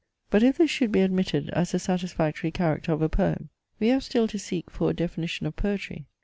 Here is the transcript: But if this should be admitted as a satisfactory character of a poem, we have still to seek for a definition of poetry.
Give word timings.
But 0.31 0.41
if 0.41 0.57
this 0.57 0.71
should 0.71 0.91
be 0.91 1.01
admitted 1.01 1.51
as 1.51 1.75
a 1.75 1.77
satisfactory 1.77 2.49
character 2.49 2.91
of 2.91 3.03
a 3.03 3.07
poem, 3.09 3.49
we 3.79 3.89
have 3.89 4.03
still 4.03 4.27
to 4.29 4.39
seek 4.39 4.71
for 4.71 4.89
a 4.89 4.95
definition 4.95 5.45
of 5.45 5.55
poetry. 5.55 6.07